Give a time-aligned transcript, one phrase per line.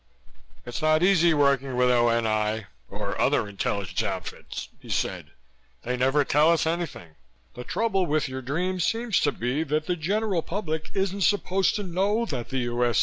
[0.65, 5.27] "It's not easy working with O.N.I, or other intelligence outfits," he said.
[5.83, 7.13] "They never tell us anything.
[7.53, 11.83] The trouble with your dream seems to be that the general public isn't supposed to
[11.83, 12.99] know that the U.S.S.